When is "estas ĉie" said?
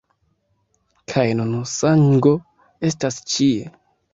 2.91-3.71